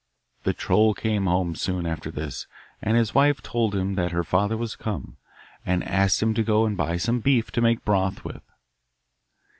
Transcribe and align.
The 0.45 0.53
troll 0.53 0.95
came 0.95 1.27
home 1.27 1.53
soon 1.53 1.85
after 1.85 2.09
this, 2.09 2.47
and 2.81 2.97
his 2.97 3.13
wife 3.13 3.39
told 3.43 3.75
him 3.75 3.93
that 3.93 4.11
her 4.11 4.23
father 4.23 4.57
was 4.57 4.75
come, 4.75 5.17
and 5.63 5.83
asked 5.83 6.23
him 6.23 6.33
to 6.33 6.41
go 6.43 6.65
and 6.65 6.75
buy 6.75 6.97
some 6.97 7.19
beef 7.19 7.51
to 7.51 7.61
make 7.61 7.85
broth 7.85 8.25
with. 8.25 8.41